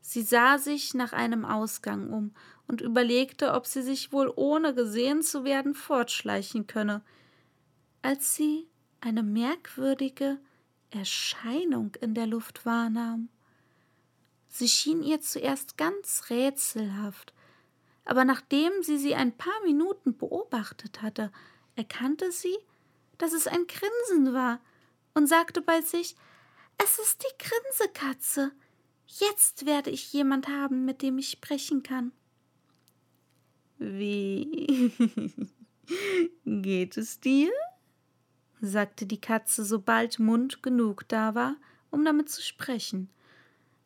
Sie 0.00 0.22
sah 0.22 0.58
sich 0.58 0.94
nach 0.94 1.12
einem 1.12 1.44
Ausgang 1.44 2.10
um 2.10 2.34
und 2.66 2.80
überlegte, 2.80 3.52
ob 3.52 3.66
sie 3.66 3.82
sich 3.82 4.12
wohl 4.12 4.32
ohne 4.34 4.74
gesehen 4.74 5.22
zu 5.22 5.44
werden 5.44 5.74
fortschleichen 5.74 6.66
könne, 6.66 7.02
als 8.02 8.34
sie 8.34 8.66
eine 9.00 9.22
merkwürdige 9.22 10.38
Erscheinung 10.90 11.94
in 12.00 12.14
der 12.14 12.26
Luft 12.26 12.66
wahrnahm. 12.66 13.28
Sie 14.48 14.68
schien 14.68 15.02
ihr 15.02 15.20
zuerst 15.20 15.76
ganz 15.76 16.24
rätselhaft, 16.30 17.32
aber 18.04 18.24
nachdem 18.24 18.72
sie 18.82 18.98
sie 18.98 19.14
ein 19.14 19.36
paar 19.36 19.62
Minuten 19.64 20.16
beobachtet 20.16 21.02
hatte, 21.02 21.30
erkannte 21.76 22.32
sie, 22.32 22.56
dass 23.18 23.32
es 23.32 23.46
ein 23.46 23.66
Grinsen 23.68 24.34
war, 24.34 24.58
und 25.20 25.26
sagte 25.26 25.60
bei 25.60 25.82
sich, 25.82 26.16
es 26.82 26.98
ist 26.98 27.22
die 27.22 27.44
Grinsekatze. 27.44 28.52
Jetzt 29.06 29.66
werde 29.66 29.90
ich 29.90 30.14
jemand 30.14 30.48
haben, 30.48 30.86
mit 30.86 31.02
dem 31.02 31.18
ich 31.18 31.28
sprechen 31.28 31.82
kann. 31.82 32.12
Wie 33.76 34.90
geht 36.46 36.96
es 36.96 37.20
dir? 37.20 37.52
sagte 38.62 39.04
die 39.04 39.20
Katze, 39.20 39.62
sobald 39.62 40.20
Mund 40.20 40.62
genug 40.62 41.06
da 41.08 41.34
war, 41.34 41.56
um 41.90 42.02
damit 42.02 42.30
zu 42.30 42.40
sprechen. 42.40 43.10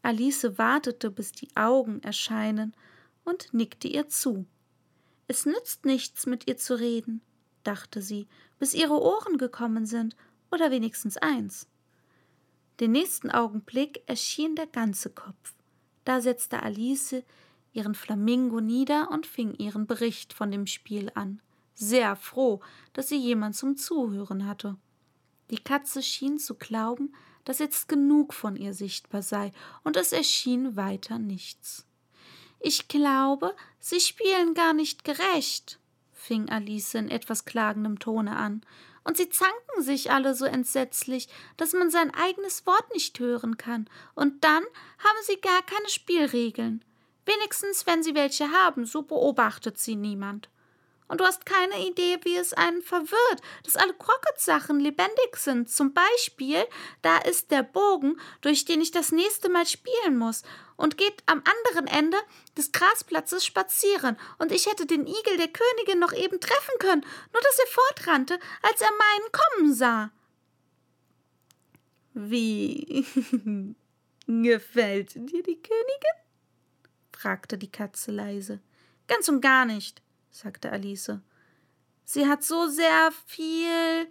Alice 0.02 0.56
wartete, 0.56 1.10
bis 1.10 1.32
die 1.32 1.48
Augen 1.56 2.00
erscheinen, 2.04 2.76
und 3.24 3.52
nickte 3.52 3.88
ihr 3.88 4.08
zu. 4.08 4.46
Es 5.26 5.46
nützt 5.46 5.84
nichts, 5.84 6.26
mit 6.26 6.46
ihr 6.46 6.58
zu 6.58 6.78
reden, 6.78 7.22
dachte 7.64 8.02
sie, 8.02 8.28
bis 8.60 8.72
ihre 8.72 9.02
Ohren 9.02 9.36
gekommen 9.36 9.84
sind 9.84 10.14
oder 10.54 10.70
wenigstens 10.70 11.16
eins. 11.18 11.68
Den 12.80 12.92
nächsten 12.92 13.30
Augenblick 13.30 14.02
erschien 14.06 14.56
der 14.56 14.66
ganze 14.66 15.10
Kopf. 15.10 15.54
Da 16.04 16.20
setzte 16.20 16.62
Alice 16.62 17.22
ihren 17.72 17.94
Flamingo 17.94 18.60
nieder 18.60 19.10
und 19.10 19.26
fing 19.26 19.54
ihren 19.54 19.86
Bericht 19.86 20.32
von 20.32 20.50
dem 20.50 20.66
Spiel 20.66 21.10
an, 21.14 21.42
sehr 21.74 22.16
froh, 22.16 22.60
dass 22.92 23.08
sie 23.08 23.16
jemand 23.16 23.56
zum 23.56 23.76
Zuhören 23.76 24.46
hatte. 24.46 24.76
Die 25.50 25.58
Katze 25.58 26.02
schien 26.02 26.38
zu 26.38 26.54
glauben, 26.54 27.12
dass 27.44 27.58
jetzt 27.58 27.88
genug 27.88 28.32
von 28.32 28.56
ihr 28.56 28.72
sichtbar 28.72 29.22
sei, 29.22 29.52
und 29.82 29.96
es 29.96 30.12
erschien 30.12 30.76
weiter 30.76 31.18
nichts. 31.18 31.86
Ich 32.60 32.88
glaube, 32.88 33.54
Sie 33.78 34.00
spielen 34.00 34.54
gar 34.54 34.72
nicht 34.72 35.04
gerecht, 35.04 35.78
fing 36.12 36.48
Alice 36.48 36.94
in 36.94 37.10
etwas 37.10 37.44
klagendem 37.44 37.98
Tone 37.98 38.36
an, 38.36 38.62
und 39.04 39.16
sie 39.16 39.28
zanken 39.28 39.82
sich 39.82 40.10
alle 40.10 40.34
so 40.34 40.44
entsetzlich, 40.44 41.28
dass 41.56 41.72
man 41.72 41.90
sein 41.90 42.12
eigenes 42.14 42.66
Wort 42.66 42.92
nicht 42.92 43.18
hören 43.18 43.56
kann, 43.56 43.88
und 44.14 44.42
dann 44.44 44.64
haben 44.98 45.18
sie 45.22 45.40
gar 45.40 45.62
keine 45.62 45.88
Spielregeln. 45.88 46.84
Wenigstens, 47.26 47.86
wenn 47.86 48.02
sie 48.02 48.14
welche 48.14 48.50
haben, 48.50 48.84
so 48.84 49.02
beobachtet 49.02 49.78
sie 49.78 49.96
niemand. 49.96 50.48
Und 51.06 51.20
du 51.20 51.24
hast 51.24 51.44
keine 51.44 51.86
Idee, 51.86 52.18
wie 52.22 52.36
es 52.36 52.54
einen 52.54 52.82
verwirrt, 52.82 53.40
dass 53.62 53.76
alle 53.76 53.92
Crockett-Sachen 53.92 54.80
lebendig 54.80 55.36
sind. 55.36 55.70
Zum 55.70 55.92
Beispiel, 55.92 56.64
da 57.02 57.18
ist 57.18 57.50
der 57.50 57.62
Bogen, 57.62 58.18
durch 58.40 58.64
den 58.64 58.80
ich 58.80 58.90
das 58.90 59.12
nächste 59.12 59.50
Mal 59.50 59.66
spielen 59.66 60.16
muss, 60.16 60.42
und 60.76 60.98
geht 60.98 61.22
am 61.26 61.42
anderen 61.44 61.86
Ende 61.86 62.16
des 62.56 62.72
Grasplatzes 62.72 63.44
spazieren. 63.44 64.16
Und 64.38 64.52
ich 64.52 64.66
hätte 64.66 64.86
den 64.86 65.06
Igel 65.06 65.36
der 65.36 65.48
Königin 65.48 65.98
noch 65.98 66.12
eben 66.12 66.40
treffen 66.40 66.78
können, 66.78 67.04
nur 67.32 67.42
dass 67.42 67.58
er 67.58 67.66
fortrannte, 67.66 68.38
als 68.62 68.80
er 68.80 68.90
meinen 68.90 69.32
kommen 69.32 69.74
sah. 69.74 70.10
Wie 72.14 73.04
gefällt 74.26 75.14
dir 75.14 75.42
die 75.42 75.60
Königin? 75.62 76.24
fragte 77.12 77.58
die 77.58 77.70
Katze 77.70 78.12
leise. 78.12 78.60
Ganz 79.06 79.28
und 79.28 79.40
gar 79.40 79.64
nicht, 79.64 80.02
sagte 80.30 80.70
Alice. 80.70 81.18
Sie 82.04 82.26
hat 82.26 82.44
so 82.44 82.68
sehr 82.68 83.12
viel. 83.26 84.08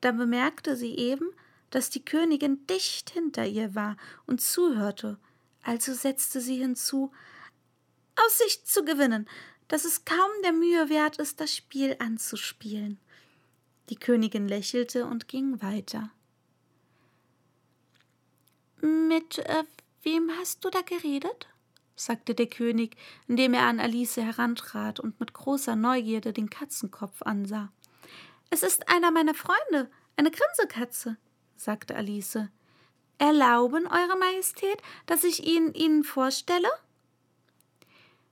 Da 0.00 0.12
bemerkte 0.12 0.76
sie 0.76 0.96
eben, 0.96 1.30
dass 1.70 1.90
die 1.90 2.04
Königin 2.04 2.66
dicht 2.66 3.10
hinter 3.10 3.46
ihr 3.46 3.74
war 3.74 3.96
und 4.26 4.40
zuhörte, 4.40 5.18
also 5.62 5.94
setzte 5.94 6.40
sie 6.40 6.56
hinzu 6.56 7.12
Aussicht 8.16 8.66
zu 8.66 8.84
gewinnen, 8.84 9.28
dass 9.68 9.84
es 9.84 10.04
kaum 10.04 10.30
der 10.42 10.52
Mühe 10.52 10.88
wert 10.88 11.18
ist, 11.18 11.40
das 11.40 11.54
Spiel 11.54 11.96
anzuspielen. 11.98 12.98
Die 13.88 13.96
Königin 13.96 14.48
lächelte 14.48 15.06
und 15.06 15.28
ging 15.28 15.62
weiter. 15.62 16.10
Mit 18.80 19.38
äh, 19.38 19.64
wem 20.02 20.30
hast 20.38 20.64
du 20.64 20.70
da 20.70 20.80
geredet? 20.82 21.48
sagte 21.94 22.34
der 22.34 22.46
König, 22.46 22.96
indem 23.28 23.52
er 23.52 23.66
an 23.66 23.78
Alice 23.78 24.16
herantrat 24.16 25.00
und 25.00 25.20
mit 25.20 25.34
großer 25.34 25.76
Neugierde 25.76 26.32
den 26.32 26.48
Katzenkopf 26.48 27.22
ansah. 27.22 27.70
Es 28.48 28.62
ist 28.62 28.88
einer 28.88 29.10
meiner 29.10 29.34
Freunde, 29.34 29.90
eine 30.16 30.30
Grinsekatze, 30.30 31.16
sagte 31.56 31.94
Alice. 31.94 32.48
Erlauben, 33.20 33.86
Eure 33.86 34.16
Majestät, 34.18 34.80
dass 35.04 35.24
ich 35.24 35.46
ihn 35.46 35.74
Ihnen 35.74 36.04
vorstelle? 36.04 36.70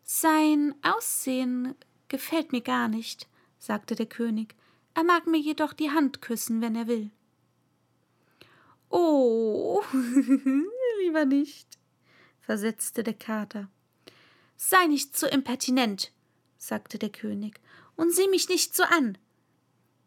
Sein 0.03 0.75
Aussehen 0.81 1.75
gefällt 2.09 2.53
mir 2.53 2.63
gar 2.63 2.89
nicht, 2.89 3.29
sagte 3.59 3.95
der 3.95 4.07
König. 4.07 4.55
Er 4.95 5.05
mag 5.05 5.27
mir 5.27 5.39
jedoch 5.39 5.75
die 5.75 5.91
Hand 5.91 6.23
küssen, 6.23 6.63
wenn 6.63 6.75
er 6.75 6.87
will. 6.87 7.11
Oh, 8.89 9.83
lieber 11.03 11.27
nicht, 11.27 11.79
versetzte 12.41 13.03
der 13.05 13.13
Kater. 13.13 13.69
Sei 14.57 14.87
nicht 14.87 15.19
so 15.19 15.27
impertinent, 15.27 16.13
sagte 16.57 16.99
der 16.99 17.11
König, 17.11 17.61
und 17.95 18.15
sieh 18.15 18.29
mich 18.29 18.49
nicht 18.49 18.75
so 18.75 18.85
an. 18.85 19.19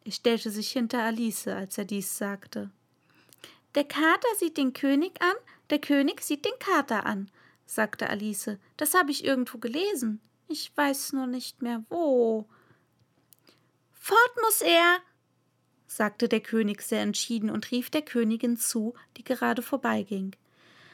Er 0.06 0.12
stellte 0.12 0.50
sich 0.50 0.72
hinter 0.72 1.04
Alice, 1.04 1.48
als 1.48 1.78
er 1.78 1.86
dies 1.86 2.18
sagte. 2.18 2.72
Der 3.76 3.86
Kater 3.86 4.28
sieht 4.38 4.58
den 4.58 4.74
König 4.74 5.22
an, 5.22 5.36
der 5.70 5.80
König 5.80 6.22
sieht 6.22 6.46
den 6.46 6.58
Kater 6.60 7.06
an, 7.06 7.32
sagte 7.66 8.10
Alice. 8.10 8.58
Das 8.78 8.94
habe 8.94 9.12
ich 9.12 9.24
irgendwo 9.24 9.58
gelesen. 9.58 10.20
Ich 10.48 10.76
weiß 10.76 11.14
nur 11.14 11.28
nicht 11.28 11.62
mehr 11.62 11.84
wo. 11.90 12.48
Fort 13.94 14.36
muss 14.42 14.62
er, 14.62 14.98
sagte 15.88 16.28
der 16.28 16.42
König 16.42 16.82
sehr 16.82 17.02
entschieden 17.02 17.50
und 17.50 17.72
rief 17.72 17.90
der 17.90 18.02
Königin 18.02 18.58
zu, 18.58 18.94
die 19.18 19.24
gerade 19.24 19.62
vorbeiging. 19.62 20.36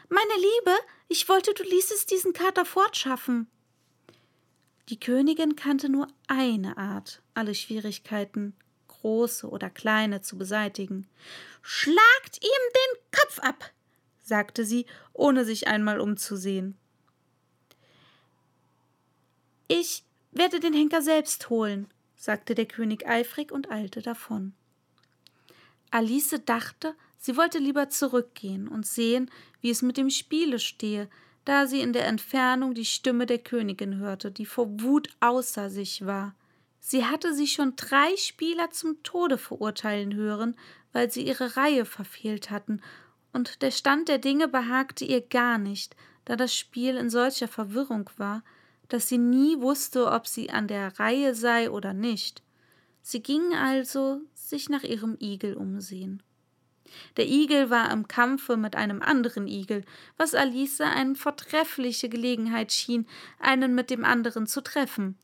Meine 0.09 0.35
Liebe, 0.35 0.77
ich 1.07 1.27
wollte, 1.27 1.53
du 1.53 1.63
ließest 1.63 2.11
diesen 2.11 2.33
Kater 2.33 2.65
fortschaffen. 2.65 3.47
Die 4.89 4.99
Königin 4.99 5.55
kannte 5.55 5.89
nur 5.89 6.07
eine 6.27 6.77
Art, 6.77 7.21
alle 7.33 7.55
Schwierigkeiten, 7.55 8.55
große 9.01 9.49
oder 9.49 9.69
kleine, 9.69 10.21
zu 10.21 10.37
beseitigen. 10.37 11.07
Schlagt 11.61 12.41
ihm 12.41 12.49
den 12.73 13.19
Kopf 13.19 13.39
ab, 13.39 13.71
sagte 14.23 14.65
sie, 14.65 14.85
ohne 15.13 15.45
sich 15.45 15.67
einmal 15.67 15.99
umzusehen. 15.99 16.77
Ich 19.67 20.03
werde 20.31 20.59
den 20.59 20.73
Henker 20.73 21.01
selbst 21.01 21.49
holen, 21.49 21.87
sagte 22.15 22.55
der 22.55 22.65
König 22.65 23.07
eifrig 23.07 23.51
und 23.51 23.69
eilte 23.69 24.01
davon. 24.01 24.53
Alice 25.91 26.35
dachte, 26.45 26.95
sie 27.17 27.37
wollte 27.37 27.59
lieber 27.59 27.89
zurückgehen 27.89 28.67
und 28.67 28.85
sehen, 28.85 29.31
wie 29.61 29.69
es 29.69 29.81
mit 29.81 29.97
dem 29.97 30.09
Spiele 30.09 30.59
stehe, 30.59 31.09
da 31.45 31.65
sie 31.65 31.79
in 31.79 31.93
der 31.93 32.05
Entfernung 32.05 32.73
die 32.73 32.85
Stimme 32.85 33.25
der 33.25 33.39
Königin 33.39 33.97
hörte, 33.97 34.31
die 34.31 34.45
vor 34.45 34.81
Wut 34.81 35.09
außer 35.21 35.69
sich 35.69 36.05
war. 36.05 36.35
Sie 36.79 37.05
hatte 37.05 37.33
sie 37.33 37.47
schon 37.47 37.75
drei 37.75 38.15
Spieler 38.15 38.69
zum 38.71 39.03
Tode 39.03 39.37
verurteilen 39.37 40.13
hören, 40.13 40.55
weil 40.93 41.11
sie 41.11 41.25
ihre 41.25 41.57
Reihe 41.57 41.85
verfehlt 41.85 42.49
hatten, 42.49 42.81
und 43.33 43.61
der 43.61 43.71
Stand 43.71 44.07
der 44.07 44.17
Dinge 44.17 44.47
behagte 44.47 45.05
ihr 45.05 45.21
gar 45.21 45.57
nicht, 45.57 45.95
da 46.25 46.35
das 46.35 46.55
Spiel 46.55 46.95
in 46.97 47.09
solcher 47.09 47.47
Verwirrung 47.47 48.09
war, 48.17 48.43
dass 48.89 49.09
sie 49.09 49.17
nie 49.17 49.59
wusste, 49.59 50.11
ob 50.11 50.27
sie 50.27 50.49
an 50.49 50.67
der 50.67 50.97
Reihe 50.99 51.35
sei 51.35 51.69
oder 51.69 51.93
nicht. 51.93 52.41
Sie 53.01 53.21
ging 53.21 53.53
also 53.53 54.21
sich 54.33 54.69
nach 54.69 54.83
ihrem 54.83 55.17
Igel 55.19 55.55
umsehen. 55.55 56.23
Der 57.17 57.27
Igel 57.27 57.69
war 57.69 57.91
im 57.91 58.07
Kampfe 58.07 58.57
mit 58.57 58.75
einem 58.75 59.01
anderen 59.01 59.47
Igel, 59.47 59.83
was 60.17 60.33
Alice 60.33 60.81
eine 60.81 61.15
vortreffliche 61.15 62.09
Gelegenheit 62.09 62.71
schien, 62.71 63.07
einen 63.39 63.75
mit 63.75 63.89
dem 63.89 64.05
anderen 64.05 64.47
zu 64.47 64.61
treffen. 64.61 65.17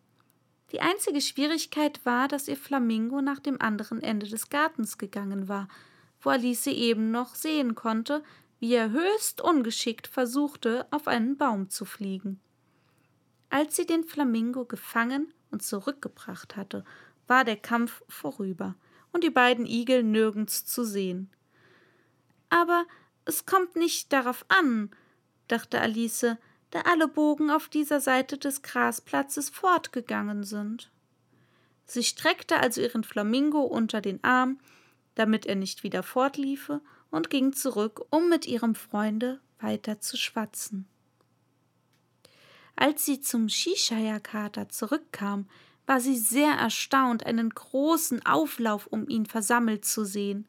Die 0.73 0.81
einzige 0.81 1.21
Schwierigkeit 1.21 2.03
war, 2.03 2.27
dass 2.27 2.47
ihr 2.47 2.57
Flamingo 2.57 3.21
nach 3.21 3.39
dem 3.39 3.61
anderen 3.61 4.01
Ende 4.01 4.27
des 4.27 4.49
Gartens 4.49 4.97
gegangen 4.97 5.47
war, 5.47 5.67
wo 6.19 6.31
Alice 6.31 6.65
eben 6.65 7.11
noch 7.11 7.35
sehen 7.35 7.75
konnte, 7.75 8.23
wie 8.59 8.73
er 8.73 8.89
höchst 8.89 9.39
ungeschickt 9.39 10.07
versuchte, 10.07 10.87
auf 10.89 11.07
einen 11.07 11.37
Baum 11.37 11.69
zu 11.69 11.85
fliegen. 11.85 12.39
Als 13.51 13.75
sie 13.75 13.85
den 13.85 14.03
Flamingo 14.03 14.65
gefangen 14.65 15.31
und 15.51 15.61
zurückgebracht 15.61 16.55
hatte, 16.55 16.83
war 17.27 17.43
der 17.43 17.57
Kampf 17.57 18.01
vorüber 18.09 18.73
und 19.11 19.23
die 19.23 19.29
beiden 19.29 19.67
Igel 19.67 20.01
nirgends 20.01 20.65
zu 20.65 20.83
sehen. 20.83 21.29
Aber 22.49 22.85
es 23.25 23.45
kommt 23.45 23.75
nicht 23.75 24.11
darauf 24.11 24.43
an, 24.47 24.89
dachte 25.47 25.79
Alice, 25.79 26.35
da 26.73 26.81
alle 26.81 27.07
Bogen 27.07 27.51
auf 27.51 27.69
dieser 27.69 28.01
Seite 28.01 28.39
des 28.39 28.63
Grasplatzes 28.63 29.49
fortgegangen 29.49 30.43
sind. 30.43 30.89
Sie 31.85 32.03
streckte 32.03 32.57
also 32.57 32.81
ihren 32.81 33.03
Flamingo 33.03 33.61
unter 33.61 34.01
den 34.01 34.23
Arm, 34.23 34.59
damit 35.13 35.45
er 35.45 35.53
nicht 35.53 35.83
wieder 35.83 36.01
fortliefe, 36.01 36.81
und 37.11 37.29
ging 37.29 37.53
zurück, 37.53 38.03
um 38.09 38.27
mit 38.27 38.47
ihrem 38.47 38.73
Freunde 38.73 39.39
weiter 39.59 39.99
zu 39.99 40.17
schwatzen. 40.17 40.87
Als 42.75 43.05
sie 43.05 43.21
zum 43.21 43.49
Shishaya-Kater 43.49 44.69
zurückkam, 44.69 45.47
war 45.85 46.01
sie 46.01 46.17
sehr 46.17 46.53
erstaunt, 46.53 47.23
einen 47.27 47.51
großen 47.51 48.25
Auflauf 48.25 48.87
um 48.87 49.07
ihn 49.07 49.27
versammelt 49.27 49.85
zu 49.85 50.05
sehen. 50.05 50.47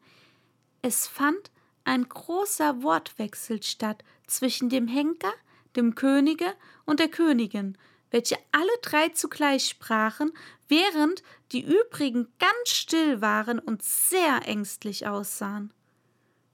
Es 0.81 1.05
fand 1.05 1.51
ein 1.83 2.09
großer 2.09 2.81
Wortwechsel 2.81 3.61
statt 3.61 4.03
zwischen 4.25 4.69
dem 4.69 4.87
Henker, 4.87 5.33
dem 5.75 5.95
Könige 5.95 6.53
und 6.85 6.99
der 6.99 7.09
Königin, 7.09 7.77
welche 8.11 8.37
alle 8.51 8.71
drei 8.81 9.09
zugleich 9.09 9.67
sprachen, 9.67 10.31
während 10.67 11.23
die 11.51 11.61
übrigen 11.61 12.27
ganz 12.39 12.69
still 12.69 13.21
waren 13.21 13.59
und 13.59 13.83
sehr 13.83 14.47
ängstlich 14.47 15.07
aussahen. 15.07 15.71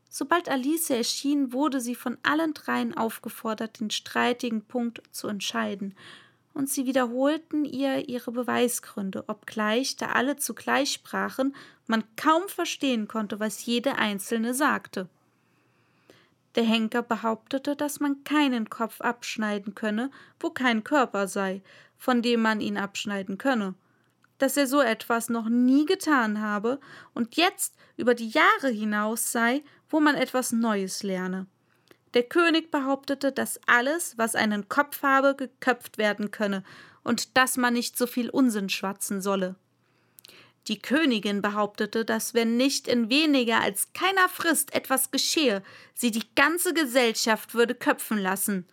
Sobald 0.10 0.50
Alice 0.50 0.90
erschien, 0.90 1.54
wurde 1.54 1.80
sie 1.80 1.96
von 1.96 2.18
allen 2.24 2.54
dreien 2.54 2.98
aufgefordert, 2.98 3.80
den 3.80 3.92
streitigen 3.92 4.66
Punkt 4.66 5.02
zu 5.12 5.28
entscheiden, 5.28 5.96
und 6.54 6.70
sie 6.70 6.86
wiederholten 6.86 7.64
ihr 7.64 8.10
ihre 8.10 8.32
Beweisgründe, 8.32 9.24
obgleich, 9.28 9.96
da 9.96 10.08
alle 10.08 10.36
zugleich 10.36 10.92
sprachen, 10.92 11.56
man 11.88 12.04
kaum 12.18 12.50
verstehen 12.50 13.08
konnte, 13.08 13.40
was 13.40 13.66
jede 13.66 13.96
einzelne 13.96 14.54
sagte. 14.54 15.08
Der 16.56 16.64
Henker 16.64 17.02
behauptete, 17.02 17.76
dass 17.76 18.00
man 18.00 18.24
keinen 18.24 18.70
Kopf 18.70 19.02
abschneiden 19.02 19.76
könne, 19.76 20.12
wo 20.40 20.50
kein 20.50 20.84
Körper 20.84 21.28
sei, 21.28 21.62
von 21.98 22.22
dem 22.22 22.42
man 22.42 22.62
ihn 22.62 22.78
abschneiden 22.78 23.38
könne 23.38 23.76
dass 24.42 24.58
er 24.58 24.66
so 24.66 24.82
etwas 24.82 25.30
noch 25.30 25.50
nie 25.50 25.86
getan 25.86 26.42
habe 26.42 26.80
und 27.14 27.36
jetzt 27.36 27.76
über 27.96 28.16
die 28.16 28.30
Jahre 28.30 28.70
hinaus 28.70 29.32
sei, 29.32 29.64
wo 29.90 30.00
man 30.00 30.16
etwas 30.16 30.52
Neues 30.52 31.04
lerne. 31.04 31.46
Der 32.16 32.24
König 32.24 32.72
behauptete, 32.72 33.32
dass 33.32 33.60
alles, 33.68 34.18
was 34.18 34.36
einen 34.36 34.68
Kopf 34.68 35.04
habe, 35.04 35.36
geköpft 35.36 35.98
werden 35.98 36.32
könne 36.32 36.64
und 37.04 37.38
dass 37.38 37.56
man 37.56 37.74
nicht 37.74 37.98
so 37.98 38.08
viel 38.08 38.30
Unsinn 38.30 38.70
schwatzen 38.70 39.22
solle. 39.22 39.56
Die 40.68 40.80
Königin 40.80 41.42
behauptete, 41.42 42.06
dass 42.06 42.34
wenn 42.34 42.56
nicht 42.56 42.88
in 42.88 43.10
weniger 43.10 43.62
als 43.62 43.94
keiner 43.94 44.30
Frist 44.30 44.74
etwas 44.76 45.10
geschehe, 45.10 45.64
sie 45.96 46.12
die 46.12 46.34
ganze 46.36 46.74
Gesellschaft 46.74 47.56
würde 47.56 47.74
köpfen 47.74 48.20
lassen. 48.20 48.68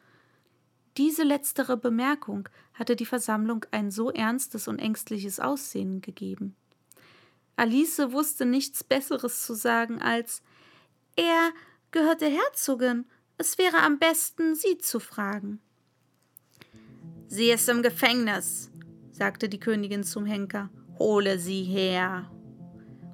Diese 0.99 1.23
letztere 1.23 1.77
Bemerkung 1.77 2.49
hatte 2.75 2.95
die 2.95 3.07
Versammlung 3.07 3.65
ein 3.71 3.91
so 3.91 4.11
ernstes 4.11 4.69
und 4.69 4.79
ängstliches 4.79 5.41
Aussehen 5.41 6.01
gegeben. 6.03 6.55
Alice 7.57 7.99
wusste 8.13 8.45
nichts 8.45 8.85
Besseres 8.85 9.45
zu 9.45 9.55
sagen 9.55 10.01
als 10.01 10.43
Er 11.17 11.53
gehört 11.91 12.21
der 12.21 12.31
Herzogin. 12.31 13.07
Es 13.37 13.59
wäre 13.59 13.79
am 13.79 13.99
besten, 13.99 14.55
sie 14.55 14.79
zu 14.79 15.01
fragen. 15.01 15.61
Sie 17.29 17.51
ist 17.51 17.69
im 17.69 17.83
Gefängnis, 17.83 18.71
sagte 19.13 19.49
die 19.49 19.61
Königin 19.61 20.05
zum 20.05 20.25
Henker. 20.25 20.71
Hole 20.99 21.39
sie 21.39 21.63
her. 21.63 22.31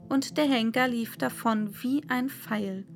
Und 0.09 0.37
der 0.37 0.45
Henker 0.45 0.89
lief 0.89 1.17
davon 1.17 1.71
wie 1.83 2.03
ein 2.09 2.29
Pfeil. 2.29 2.87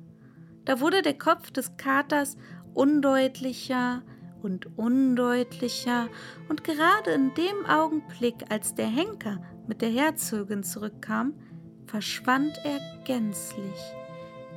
Da 0.65 0.79
wurde 0.79 1.01
der 1.01 1.17
Kopf 1.17 1.51
des 1.51 1.77
Katers 1.77 2.37
undeutlicher, 2.73 4.03
und 4.41 4.77
undeutlicher, 4.77 6.07
und 6.47 6.63
gerade 6.63 7.11
in 7.11 7.33
dem 7.33 7.65
Augenblick, 7.65 8.35
als 8.49 8.75
der 8.75 8.87
Henker 8.87 9.41
mit 9.67 9.81
der 9.81 9.89
Herzogin 9.89 10.63
zurückkam, 10.63 11.33
verschwand 11.85 12.59
er 12.63 12.79
gänzlich. 13.05 13.79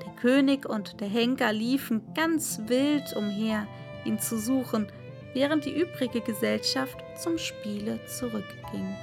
Der 0.04 0.12
König 0.14 0.68
und 0.68 1.00
der 1.00 1.08
Henker 1.08 1.52
liefen 1.52 2.02
ganz 2.14 2.60
wild 2.66 3.14
umher, 3.16 3.66
ihn 4.04 4.18
zu 4.18 4.38
suchen, 4.38 4.86
während 5.34 5.64
die 5.64 5.80
übrige 5.80 6.20
Gesellschaft 6.20 6.98
zum 7.20 7.38
Spiele 7.38 7.98
zurückging. 8.06 8.96